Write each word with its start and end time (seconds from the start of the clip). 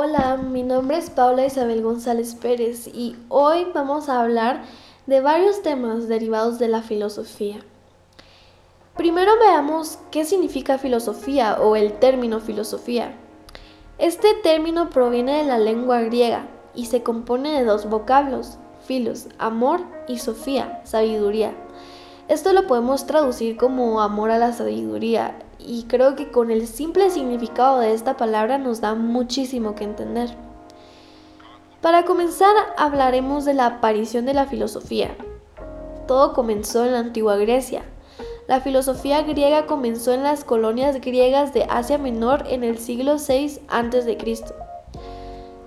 Hola, 0.00 0.36
mi 0.36 0.62
nombre 0.62 0.96
es 0.96 1.10
Paula 1.10 1.44
Isabel 1.44 1.82
González 1.82 2.36
Pérez 2.36 2.86
y 2.86 3.16
hoy 3.28 3.66
vamos 3.74 4.08
a 4.08 4.20
hablar 4.20 4.62
de 5.06 5.20
varios 5.20 5.60
temas 5.62 6.06
derivados 6.06 6.60
de 6.60 6.68
la 6.68 6.82
filosofía. 6.82 7.56
Primero 8.96 9.32
veamos 9.40 9.98
qué 10.12 10.24
significa 10.24 10.78
filosofía 10.78 11.58
o 11.60 11.74
el 11.74 11.94
término 11.94 12.38
filosofía. 12.38 13.16
Este 13.98 14.34
término 14.34 14.88
proviene 14.88 15.38
de 15.38 15.42
la 15.42 15.58
lengua 15.58 16.00
griega 16.02 16.46
y 16.76 16.86
se 16.86 17.02
compone 17.02 17.50
de 17.58 17.64
dos 17.64 17.90
vocablos, 17.90 18.56
filos, 18.86 19.26
amor 19.36 19.80
y 20.06 20.18
sofía, 20.18 20.80
sabiduría. 20.84 21.54
Esto 22.28 22.52
lo 22.52 22.68
podemos 22.68 23.04
traducir 23.06 23.56
como 23.56 24.00
amor 24.00 24.30
a 24.30 24.38
la 24.38 24.52
sabiduría 24.52 25.40
y 25.58 25.84
creo 25.84 26.16
que 26.16 26.30
con 26.30 26.50
el 26.50 26.66
simple 26.66 27.10
significado 27.10 27.80
de 27.80 27.92
esta 27.92 28.16
palabra 28.16 28.58
nos 28.58 28.80
da 28.80 28.94
muchísimo 28.94 29.74
que 29.74 29.84
entender. 29.84 30.34
Para 31.80 32.04
comenzar 32.04 32.54
hablaremos 32.76 33.44
de 33.44 33.54
la 33.54 33.66
aparición 33.66 34.26
de 34.26 34.34
la 34.34 34.46
filosofía. 34.46 35.16
Todo 36.06 36.32
comenzó 36.32 36.84
en 36.84 36.92
la 36.92 36.98
antigua 36.98 37.36
Grecia. 37.36 37.82
La 38.48 38.60
filosofía 38.60 39.22
griega 39.22 39.66
comenzó 39.66 40.12
en 40.12 40.22
las 40.22 40.42
colonias 40.42 41.00
griegas 41.00 41.52
de 41.52 41.66
Asia 41.68 41.98
Menor 41.98 42.44
en 42.48 42.64
el 42.64 42.78
siglo 42.78 43.16
VI 43.16 43.60
a.C. 43.68 44.16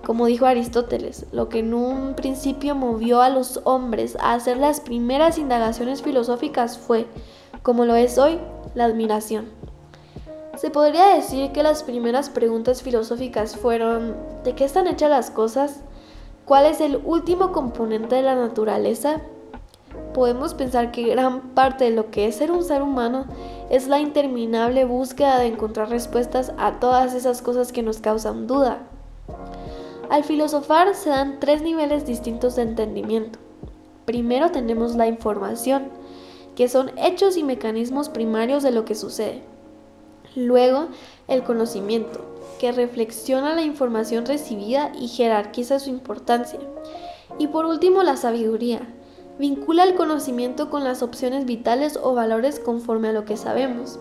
Como 0.04 0.26
dijo 0.26 0.46
Aristóteles, 0.46 1.26
lo 1.30 1.48
que 1.48 1.60
en 1.60 1.74
un 1.74 2.14
principio 2.14 2.74
movió 2.74 3.22
a 3.22 3.28
los 3.28 3.60
hombres 3.62 4.16
a 4.20 4.34
hacer 4.34 4.56
las 4.56 4.80
primeras 4.80 5.38
indagaciones 5.38 6.02
filosóficas 6.02 6.76
fue, 6.76 7.06
como 7.62 7.84
lo 7.84 7.94
es 7.94 8.18
hoy, 8.18 8.40
la 8.74 8.84
admiración. 8.86 9.61
Se 10.62 10.70
podría 10.70 11.16
decir 11.16 11.50
que 11.50 11.64
las 11.64 11.82
primeras 11.82 12.30
preguntas 12.30 12.84
filosóficas 12.84 13.56
fueron 13.56 14.14
¿de 14.44 14.54
qué 14.54 14.64
están 14.64 14.86
hechas 14.86 15.10
las 15.10 15.28
cosas? 15.28 15.80
¿Cuál 16.44 16.66
es 16.66 16.80
el 16.80 17.00
último 17.04 17.50
componente 17.50 18.14
de 18.14 18.22
la 18.22 18.36
naturaleza? 18.36 19.22
Podemos 20.14 20.54
pensar 20.54 20.92
que 20.92 21.02
gran 21.02 21.52
parte 21.56 21.86
de 21.86 21.90
lo 21.90 22.12
que 22.12 22.28
es 22.28 22.36
ser 22.36 22.52
un 22.52 22.62
ser 22.62 22.80
humano 22.80 23.26
es 23.70 23.88
la 23.88 23.98
interminable 23.98 24.84
búsqueda 24.84 25.40
de 25.40 25.46
encontrar 25.46 25.90
respuestas 25.90 26.52
a 26.58 26.78
todas 26.78 27.12
esas 27.14 27.42
cosas 27.42 27.72
que 27.72 27.82
nos 27.82 27.98
causan 27.98 28.46
duda. 28.46 28.86
Al 30.10 30.22
filosofar 30.22 30.94
se 30.94 31.10
dan 31.10 31.40
tres 31.40 31.62
niveles 31.62 32.06
distintos 32.06 32.54
de 32.54 32.62
entendimiento. 32.62 33.40
Primero 34.04 34.52
tenemos 34.52 34.94
la 34.94 35.08
información, 35.08 35.88
que 36.54 36.68
son 36.68 36.96
hechos 36.98 37.36
y 37.36 37.42
mecanismos 37.42 38.08
primarios 38.08 38.62
de 38.62 38.70
lo 38.70 38.84
que 38.84 38.94
sucede. 38.94 39.50
Luego, 40.34 40.88
el 41.28 41.42
conocimiento, 41.42 42.20
que 42.58 42.72
reflexiona 42.72 43.54
la 43.54 43.62
información 43.62 44.24
recibida 44.24 44.92
y 44.98 45.08
jerarquiza 45.08 45.78
su 45.78 45.90
importancia. 45.90 46.60
Y 47.38 47.48
por 47.48 47.66
último, 47.66 48.02
la 48.02 48.16
sabiduría. 48.16 48.80
Vincula 49.38 49.84
el 49.84 49.94
conocimiento 49.94 50.70
con 50.70 50.84
las 50.84 51.02
opciones 51.02 51.44
vitales 51.44 51.98
o 52.02 52.14
valores 52.14 52.60
conforme 52.60 53.08
a 53.08 53.12
lo 53.12 53.24
que 53.24 53.36
sabemos. 53.36 53.98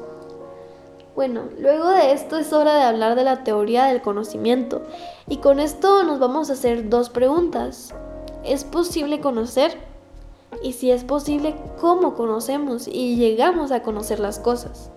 Bueno, 1.16 1.44
luego 1.59 1.90
de 1.90 2.14
esto 2.14 2.38
es 2.38 2.54
hora 2.54 2.76
de 2.76 2.84
hablar 2.84 3.16
de 3.16 3.24
la 3.24 3.44
teoría 3.44 3.86
del 3.86 4.02
conocimiento. 4.02 4.82
Y 5.28 5.38
con 5.38 5.59
esto 5.59 6.04
nos 6.04 6.20
vamos 6.20 6.50
a 6.50 6.54
hacer 6.54 6.90
dos 6.90 7.09
preguntas. 7.09 7.94
¿Es 8.46 8.64
posible 8.64 9.20
conocer? 9.20 9.78
Y 10.64 10.74
si 10.74 10.92
es 10.92 11.04
posible, 11.04 11.56
¿cómo 11.80 12.14
conocemos 12.16 12.88
y 12.88 13.16
llegamos 13.18 13.72
a 13.72 13.84
conocer 13.84 14.20
las 14.20 14.40
cosas? 14.40 14.92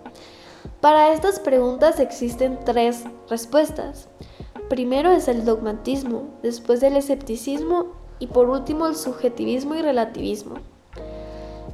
Para 0.84 1.14
estas 1.14 1.40
preguntas 1.40 1.98
existen 1.98 2.58
tres 2.62 3.04
respuestas. 3.30 4.10
Primero 4.68 5.12
es 5.12 5.28
el 5.28 5.46
dogmatismo, 5.46 6.24
después 6.42 6.82
el 6.82 6.98
escepticismo 6.98 7.86
y 8.18 8.26
por 8.26 8.50
último 8.50 8.86
el 8.86 8.94
subjetivismo 8.94 9.76
y 9.76 9.80
relativismo. 9.80 10.56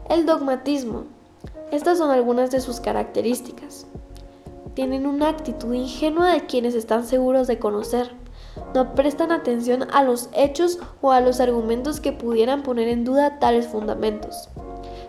El 0.09 0.27
dogmatismo. 0.27 1.07
Estas 1.73 1.99
son 1.99 2.13
algunas 2.13 2.53
de 2.53 2.61
sus 2.61 2.79
características 2.79 3.87
tienen 4.75 5.07
una 5.07 5.29
actitud 5.29 5.75
ingenua 5.75 6.33
de 6.33 6.47
quienes 6.47 6.75
están 6.75 7.05
seguros 7.05 7.47
de 7.47 7.59
conocer. 7.59 8.13
No 8.75 8.95
prestan 8.95 9.33
atención 9.33 9.87
a 9.93 10.03
los 10.03 10.31
hechos 10.33 10.79
o 11.01 11.13
a 11.13 11.21
los 11.21 11.41
argumentos 11.41 12.01
que 12.01 12.13
pudieran 12.13 12.63
poner 12.63 12.89
en 12.89 13.05
duda 13.05 13.39
tales 13.39 13.67
fundamentos. 13.67 14.49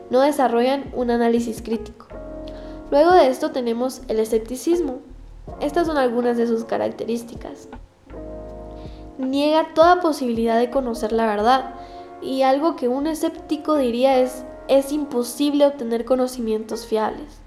No 0.09 0.19
desarrollan 0.19 0.91
un 0.93 1.11
análisis 1.11 1.61
crítico. 1.61 2.10
Luego 2.91 3.13
de 3.13 3.27
esto 3.27 3.51
tenemos 3.51 4.01
el 4.09 4.19
escepticismo. 4.19 4.99
Estas 5.61 5.87
son 5.87 5.97
algunas 5.97 6.37
de 6.37 6.45
sus 6.45 6.65
características. 6.65 7.69
Niega 9.17 9.73
toda 9.73 10.01
posibilidad 10.01 10.59
de 10.59 10.69
conocer 10.69 11.11
la 11.11 11.25
verdad 11.25 11.75
y 12.21 12.43
algo 12.43 12.75
que 12.75 12.87
un 12.87 13.07
escéptico 13.07 13.75
diría 13.75 14.17
es 14.19 14.43
es 14.67 14.93
imposible 14.93 15.65
obtener 15.65 16.05
conocimientos 16.05 16.85
fiables. 16.85 17.41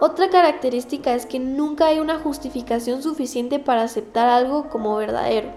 Otra 0.00 0.30
característica 0.30 1.12
es 1.12 1.26
que 1.26 1.38
nunca 1.38 1.86
hay 1.86 1.98
una 2.00 2.18
justificación 2.18 3.02
suficiente 3.02 3.58
para 3.58 3.82
aceptar 3.82 4.28
algo 4.28 4.70
como 4.70 4.96
verdadero. 4.96 5.50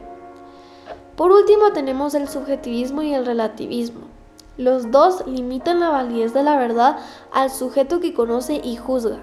Por 1.15 1.31
último 1.31 1.71
tenemos 1.71 2.15
el 2.15 2.27
subjetivismo 2.27 3.01
y 3.01 3.13
el 3.13 3.25
relativismo. 3.25 4.12
Los 4.57 4.91
dos 4.91 5.25
limitan 5.25 5.79
la 5.79 5.89
validez 5.89 6.33
de 6.33 6.43
la 6.43 6.57
verdad 6.57 6.97
al 7.31 7.49
sujeto 7.49 7.99
que 7.99 8.13
conoce 8.13 8.61
y 8.63 8.75
juzga. 8.75 9.19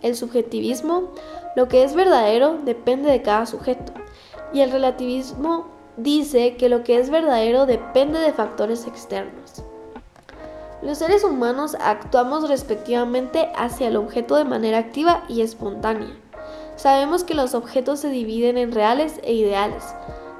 El 0.00 0.16
subjetivismo, 0.16 1.10
lo 1.54 1.68
que 1.68 1.84
es 1.84 1.94
verdadero, 1.94 2.58
depende 2.64 3.10
de 3.10 3.20
cada 3.20 3.44
sujeto. 3.44 3.92
Y 4.54 4.60
el 4.60 4.70
relativismo 4.70 5.66
dice 5.98 6.56
que 6.56 6.70
lo 6.70 6.82
que 6.82 6.98
es 6.98 7.10
verdadero 7.10 7.66
depende 7.66 8.18
de 8.18 8.32
factores 8.32 8.86
externos. 8.86 9.62
Los 10.80 10.98
seres 10.98 11.24
humanos 11.24 11.76
actuamos 11.80 12.48
respectivamente 12.48 13.50
hacia 13.56 13.88
el 13.88 13.96
objeto 13.96 14.36
de 14.36 14.44
manera 14.44 14.78
activa 14.78 15.24
y 15.28 15.42
espontánea. 15.42 16.16
Sabemos 16.76 17.22
que 17.22 17.34
los 17.34 17.54
objetos 17.54 18.00
se 18.00 18.08
dividen 18.08 18.58
en 18.58 18.72
reales 18.72 19.20
e 19.22 19.34
ideales. 19.34 19.84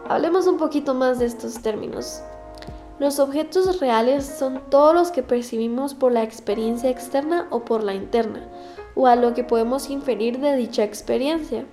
Hablemos 0.08 0.46
un 0.46 0.56
poquito 0.56 0.94
más 0.94 1.18
de 1.18 1.26
estos 1.26 1.62
términos. 1.62 2.22
Los 3.00 3.18
objetos 3.18 3.80
reales 3.80 4.24
son 4.24 4.62
todos 4.70 4.94
los 4.94 5.10
que 5.10 5.24
percibimos 5.24 5.94
por 5.94 6.12
la 6.12 6.22
experiencia 6.22 6.90
externa 6.90 7.48
o 7.50 7.64
por 7.64 7.82
la 7.82 7.92
interna, 7.92 8.48
o 8.94 9.08
a 9.08 9.16
lo 9.16 9.34
que 9.34 9.42
podemos 9.42 9.90
inferir 9.90 10.38
de 10.38 10.54
dicha 10.54 10.84
experiencia. 10.84 11.66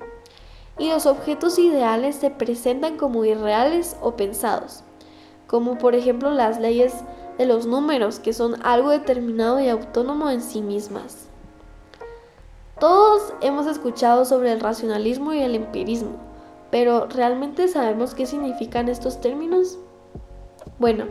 Y 0.79 0.89
los 0.89 1.05
objetos 1.05 1.59
ideales 1.59 2.15
se 2.15 2.31
presentan 2.31 2.97
como 2.97 3.23
irreales 3.23 3.95
o 4.01 4.15
pensados, 4.15 4.83
como 5.45 5.77
por 5.77 5.93
ejemplo 5.93 6.31
las 6.31 6.59
leyes 6.59 6.95
de 7.37 7.45
los 7.45 7.67
números, 7.67 8.19
que 8.19 8.33
son 8.33 8.55
algo 8.65 8.89
determinado 8.89 9.59
y 9.59 9.69
autónomo 9.69 10.31
en 10.31 10.41
sí 10.41 10.63
mismas. 10.63 11.27
Todos 12.79 13.35
hemos 13.41 13.67
escuchado 13.67 14.25
sobre 14.25 14.51
el 14.51 14.59
racionalismo 14.59 15.33
y 15.33 15.41
el 15.41 15.53
empirismo, 15.53 16.17
pero 16.71 17.05
¿realmente 17.05 17.67
sabemos 17.67 18.15
qué 18.15 18.25
significan 18.25 18.89
estos 18.89 19.21
términos? 19.21 19.77
Bueno, 20.81 21.05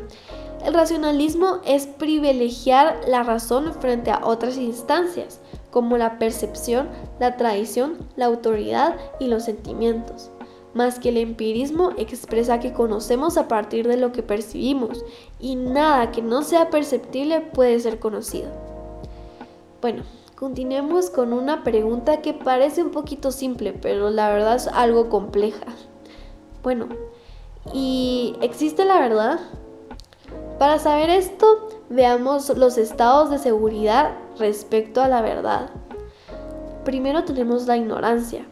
el 0.66 0.74
racionalismo 0.74 1.60
es 1.64 1.86
privilegiar 1.86 3.02
la 3.06 3.22
razón 3.22 3.72
frente 3.74 4.10
a 4.10 4.26
otras 4.26 4.56
instancias, 4.56 5.38
como 5.70 5.96
la 5.96 6.18
percepción, 6.18 6.88
la 7.20 7.36
tradición, 7.36 7.96
la 8.16 8.26
autoridad 8.26 8.96
y 9.20 9.28
los 9.28 9.44
sentimientos 9.44 10.32
más 10.74 10.98
que 10.98 11.10
el 11.10 11.16
empirismo 11.16 11.90
expresa 11.96 12.60
que 12.60 12.72
conocemos 12.72 13.36
a 13.36 13.48
partir 13.48 13.88
de 13.88 13.96
lo 13.96 14.12
que 14.12 14.22
percibimos 14.22 15.04
y 15.38 15.56
nada 15.56 16.10
que 16.10 16.22
no 16.22 16.42
sea 16.42 16.70
perceptible 16.70 17.40
puede 17.40 17.78
ser 17.80 17.98
conocido. 17.98 18.50
Bueno, 19.80 20.04
continuemos 20.36 21.10
con 21.10 21.32
una 21.32 21.64
pregunta 21.64 22.22
que 22.22 22.34
parece 22.34 22.82
un 22.82 22.90
poquito 22.90 23.32
simple, 23.32 23.72
pero 23.72 24.10
la 24.10 24.32
verdad 24.32 24.56
es 24.56 24.68
algo 24.68 25.08
compleja. 25.08 25.66
Bueno, 26.62 26.88
¿y 27.72 28.36
existe 28.40 28.84
la 28.84 29.00
verdad? 29.00 29.40
Para 30.58 30.78
saber 30.78 31.10
esto, 31.10 31.68
veamos 31.88 32.48
los 32.56 32.78
estados 32.78 33.30
de 33.30 33.38
seguridad 33.38 34.12
respecto 34.38 35.02
a 35.02 35.08
la 35.08 35.22
verdad. 35.22 35.70
Primero 36.84 37.24
tenemos 37.24 37.66
la 37.66 37.76
ignorancia, 37.76 38.44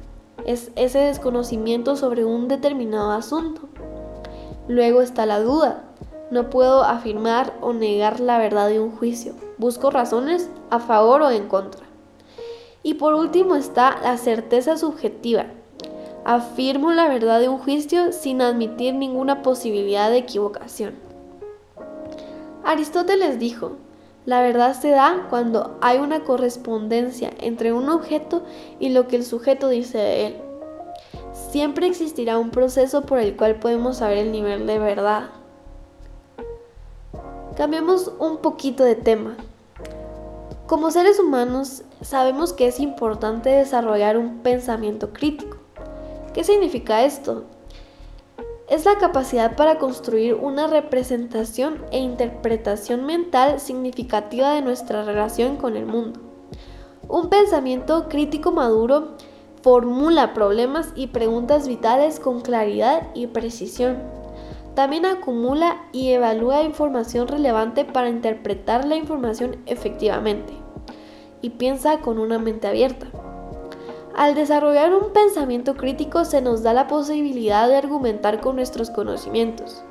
es 0.44 0.70
ese 0.76 1.00
desconocimiento 1.00 1.96
sobre 1.96 2.24
un 2.24 2.48
determinado 2.48 3.10
asunto. 3.10 3.62
Luego 4.68 5.02
está 5.02 5.26
la 5.26 5.40
duda. 5.40 5.84
No 6.30 6.50
puedo 6.50 6.84
afirmar 6.84 7.54
o 7.60 7.72
negar 7.72 8.20
la 8.20 8.38
verdad 8.38 8.68
de 8.68 8.80
un 8.80 8.90
juicio. 8.90 9.34
Busco 9.56 9.90
razones 9.90 10.50
a 10.70 10.78
favor 10.78 11.22
o 11.22 11.30
en 11.30 11.48
contra. 11.48 11.86
Y 12.82 12.94
por 12.94 13.14
último 13.14 13.56
está 13.56 13.98
la 14.02 14.16
certeza 14.16 14.76
subjetiva. 14.76 15.46
Afirmo 16.24 16.92
la 16.92 17.08
verdad 17.08 17.40
de 17.40 17.48
un 17.48 17.58
juicio 17.58 18.12
sin 18.12 18.42
admitir 18.42 18.94
ninguna 18.94 19.42
posibilidad 19.42 20.10
de 20.10 20.18
equivocación. 20.18 20.94
Aristóteles 22.64 23.38
dijo, 23.38 23.76
la 24.26 24.42
verdad 24.42 24.78
se 24.78 24.90
da 24.90 25.26
cuando 25.30 25.78
hay 25.80 25.98
una 25.98 26.24
correspondencia 26.24 27.30
entre 27.40 27.72
un 27.72 27.88
objeto 27.88 28.42
y 28.78 28.90
lo 28.90 29.08
que 29.08 29.16
el 29.16 29.24
sujeto 29.24 29.68
dice 29.68 29.96
de 29.96 30.26
él. 30.26 30.36
siempre 31.50 31.86
existirá 31.86 32.38
un 32.38 32.50
proceso 32.50 33.02
por 33.02 33.20
el 33.20 33.36
cual 33.36 33.58
podemos 33.58 33.96
saber 33.96 34.18
el 34.18 34.32
nivel 34.32 34.66
de 34.66 34.78
verdad. 34.78 35.30
Cambiemos 37.56 38.12
un 38.18 38.36
poquito 38.36 38.84
de 38.84 38.96
tema. 38.96 39.34
Como 40.66 40.90
seres 40.90 41.18
humanos 41.18 41.82
sabemos 42.02 42.52
que 42.52 42.66
es 42.66 42.80
importante 42.80 43.48
desarrollar 43.48 44.18
un 44.18 44.40
pensamiento 44.40 45.14
crítico. 45.14 45.47
¿Qué 46.38 46.44
significa 46.44 47.04
esto? 47.04 47.46
Es 48.68 48.84
la 48.84 48.96
capacidad 48.98 49.56
para 49.56 49.78
construir 49.78 50.34
una 50.34 50.68
representación 50.68 51.84
e 51.90 51.98
interpretación 51.98 53.04
mental 53.04 53.58
significativa 53.58 54.54
de 54.54 54.62
nuestra 54.62 55.02
relación 55.02 55.56
con 55.56 55.76
el 55.76 55.84
mundo. 55.84 56.20
Un 57.08 57.28
pensamiento 57.28 58.08
crítico 58.08 58.52
maduro 58.52 59.16
formula 59.62 60.32
problemas 60.32 60.92
y 60.94 61.08
preguntas 61.08 61.66
vitales 61.66 62.20
con 62.20 62.40
claridad 62.40 63.08
y 63.14 63.26
precisión. 63.26 63.98
También 64.76 65.06
acumula 65.06 65.88
y 65.90 66.10
evalúa 66.10 66.62
información 66.62 67.26
relevante 67.26 67.84
para 67.84 68.10
interpretar 68.10 68.84
la 68.84 68.94
información 68.94 69.56
efectivamente. 69.66 70.52
Y 71.42 71.50
piensa 71.50 71.98
con 71.98 72.20
una 72.20 72.38
mente 72.38 72.68
abierta. 72.68 73.08
Al 74.18 74.34
desarrollar 74.34 74.92
un 74.96 75.12
pensamiento 75.12 75.76
crítico 75.76 76.24
se 76.24 76.42
nos 76.42 76.64
da 76.64 76.72
la 76.72 76.88
posibilidad 76.88 77.68
de 77.68 77.76
argumentar 77.76 78.40
con 78.40 78.56
nuestros 78.56 78.90
conocimientos. 78.90 79.84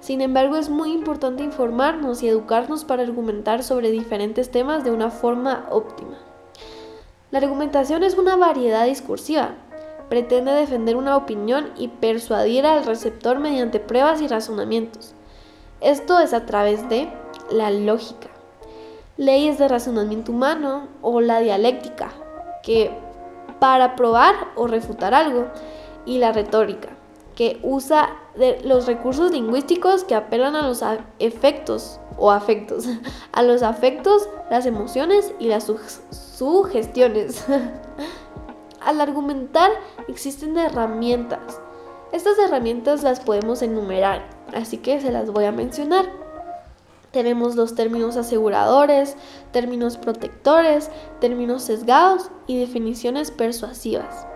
Sin 0.00 0.20
embargo, 0.20 0.56
es 0.56 0.68
muy 0.68 0.90
importante 0.90 1.44
informarnos 1.44 2.24
y 2.24 2.28
educarnos 2.28 2.84
para 2.84 3.04
argumentar 3.04 3.62
sobre 3.62 3.92
diferentes 3.92 4.50
temas 4.50 4.82
de 4.82 4.90
una 4.90 5.12
forma 5.12 5.68
óptima. 5.70 6.18
La 7.30 7.38
argumentación 7.38 8.02
es 8.02 8.18
una 8.18 8.34
variedad 8.34 8.84
discursiva. 8.84 9.54
Pretende 10.08 10.50
defender 10.50 10.96
una 10.96 11.16
opinión 11.16 11.70
y 11.76 11.86
persuadir 11.86 12.66
al 12.66 12.84
receptor 12.84 13.38
mediante 13.38 13.78
pruebas 13.78 14.20
y 14.20 14.26
razonamientos. 14.26 15.14
Esto 15.80 16.18
es 16.18 16.34
a 16.34 16.46
través 16.46 16.88
de 16.88 17.08
la 17.52 17.70
lógica, 17.70 18.26
leyes 19.16 19.56
de 19.56 19.68
razonamiento 19.68 20.32
humano 20.32 20.88
o 21.00 21.20
la 21.20 21.38
dialéctica, 21.38 22.10
que 22.64 23.06
para 23.58 23.96
probar 23.96 24.34
o 24.56 24.66
refutar 24.66 25.14
algo, 25.14 25.46
y 26.06 26.18
la 26.18 26.32
retórica, 26.32 26.88
que 27.34 27.60
usa 27.62 28.16
los 28.64 28.86
recursos 28.86 29.30
lingüísticos 29.30 30.04
que 30.04 30.14
apelan 30.14 30.56
a 30.56 30.66
los 30.66 30.82
efectos 31.18 32.00
o 32.16 32.30
afectos, 32.30 32.88
a 33.32 33.42
los 33.42 33.62
afectos, 33.62 34.28
las 34.50 34.66
emociones 34.66 35.32
y 35.38 35.48
las 35.48 35.70
sugestiones. 36.10 37.44
Al 38.80 39.00
argumentar 39.00 39.70
existen 40.06 40.56
herramientas. 40.56 41.60
Estas 42.12 42.38
herramientas 42.38 43.02
las 43.02 43.20
podemos 43.20 43.60
enumerar, 43.60 44.30
así 44.54 44.78
que 44.78 45.00
se 45.00 45.12
las 45.12 45.30
voy 45.30 45.44
a 45.44 45.52
mencionar. 45.52 46.06
Tenemos 47.12 47.56
los 47.56 47.74
términos 47.74 48.16
aseguradores, 48.16 49.16
términos 49.50 49.96
protectores, 49.96 50.90
términos 51.20 51.62
sesgados 51.62 52.30
y 52.46 52.60
definiciones 52.60 53.30
persuasivas. 53.30 54.26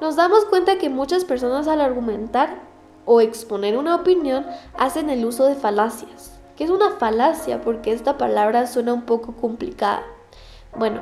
Nos 0.00 0.16
damos 0.16 0.44
cuenta 0.44 0.78
que 0.78 0.90
muchas 0.90 1.24
personas 1.24 1.66
al 1.66 1.80
argumentar 1.80 2.60
o 3.04 3.20
exponer 3.20 3.76
una 3.76 3.96
opinión 3.96 4.46
hacen 4.76 5.08
el 5.08 5.24
uso 5.24 5.46
de 5.46 5.54
falacias. 5.54 6.38
¿Qué 6.56 6.64
es 6.64 6.70
una 6.70 6.90
falacia? 6.90 7.62
Porque 7.62 7.92
esta 7.92 8.18
palabra 8.18 8.66
suena 8.66 8.92
un 8.92 9.02
poco 9.02 9.32
complicada. 9.32 10.02
Bueno, 10.76 11.00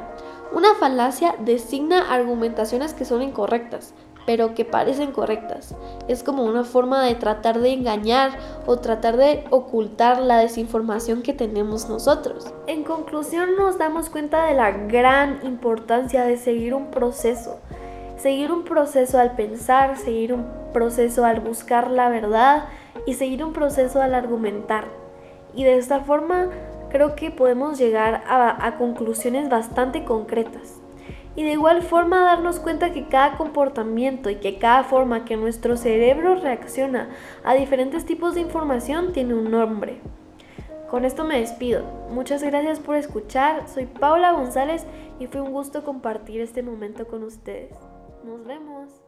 una 0.52 0.74
falacia 0.74 1.34
designa 1.40 2.12
argumentaciones 2.12 2.94
que 2.94 3.04
son 3.04 3.22
incorrectas, 3.22 3.92
pero 4.26 4.54
que 4.54 4.64
parecen 4.64 5.12
correctas. 5.12 5.74
Es 6.08 6.22
como 6.22 6.44
una 6.44 6.64
forma 6.64 7.04
de 7.04 7.14
tratar 7.14 7.60
de 7.60 7.72
engañar 7.72 8.32
o 8.66 8.78
tratar 8.78 9.16
de 9.16 9.44
ocultar 9.50 10.20
la 10.20 10.38
desinformación 10.38 11.22
que 11.22 11.32
tenemos 11.32 11.88
nosotros. 11.88 12.52
En 12.66 12.82
conclusión, 12.82 13.56
nos 13.56 13.78
damos 13.78 14.10
cuenta 14.10 14.46
de 14.46 14.54
la 14.54 14.72
gran 14.72 15.40
importancia 15.44 16.24
de 16.24 16.36
seguir 16.36 16.74
un 16.74 16.90
proceso. 16.90 17.58
Seguir 18.18 18.50
un 18.50 18.64
proceso 18.64 19.18
al 19.18 19.36
pensar, 19.36 19.96
seguir 19.96 20.32
un 20.32 20.46
proceso 20.72 21.24
al 21.24 21.40
buscar 21.40 21.90
la 21.90 22.08
verdad 22.08 22.64
y 23.06 23.14
seguir 23.14 23.44
un 23.44 23.52
proceso 23.52 24.02
al 24.02 24.14
argumentar. 24.14 24.84
Y 25.54 25.64
de 25.64 25.76
esta 25.76 26.00
forma 26.00 26.50
creo 26.90 27.14
que 27.14 27.30
podemos 27.30 27.78
llegar 27.78 28.22
a, 28.28 28.76
conclusiones 28.78 29.48
bastante 29.48 30.04
concretas 30.04 30.80
y 31.36 31.44
de 31.44 31.52
igual 31.52 31.82
forma 31.82 32.22
darnos 32.22 32.58
cuenta 32.58 32.92
que 32.92 33.06
cada 33.06 33.36
comportamiento 33.36 34.30
y 34.30 34.36
que 34.36 34.58
cada 34.58 34.84
forma 34.84 35.24
que 35.24 35.36
nuestro 35.36 35.76
cerebro 35.76 36.34
reacciona 36.34 37.10
a 37.44 37.54
diferentes 37.54 38.06
tipos 38.06 38.34
de 38.34 38.40
información 38.40 39.12
tiene 39.12 39.34
un 39.34 39.50
nombre. 39.50 40.00
Con 40.90 41.04
esto 41.04 41.24
me 41.24 41.40
despido. 41.40 41.84
Muchas 42.10 42.42
gracias 42.42 42.80
por 42.80 42.96
escuchar. 42.96 43.68
Soy 43.68 43.86
Paula 43.86 44.32
González 44.32 44.86
y 45.18 45.26
fue 45.26 45.40
un 45.40 45.52
gusto 45.52 45.84
compartir 45.84 46.40
este 46.40 46.62
momento 46.62 47.06
con 47.06 47.22
ustedes. 47.22 47.76
Nos 48.24 48.44
vemos. 48.44 49.05